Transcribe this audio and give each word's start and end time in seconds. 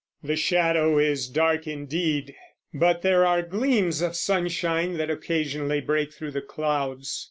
The 0.23 0.35
shadow 0.35 0.97
is 0.97 1.27
dark 1.29 1.67
indeed; 1.67 2.33
but 2.73 3.03
there 3.03 3.23
are 3.23 3.43
gleams 3.43 4.01
of 4.01 4.15
sunshine 4.15 4.97
that 4.97 5.11
occasionally 5.11 5.79
break 5.79 6.11
through 6.11 6.31
the 6.31 6.41
clouds. 6.41 7.19